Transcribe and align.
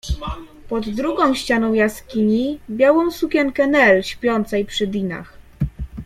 Pod 0.69 0.89
drugą 0.89 1.33
ścianą 1.33 1.73
jaskini 1.73 2.59
białą 2.69 3.11
sukienkę 3.11 3.67
Nel 3.67 4.03
śpiącej 4.03 4.65
przy 4.65 4.87
Dinah. 4.87 5.37